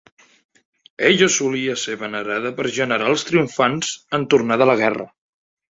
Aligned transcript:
Ella 1.09 1.27
solia 1.35 1.75
ser 1.83 1.99
venerada 2.05 2.55
per 2.61 2.67
generals 2.81 3.29
triomfants 3.31 3.95
en 4.19 4.29
tornar 4.35 4.63
de 4.65 4.71
la 4.73 4.83
guerra. 4.85 5.11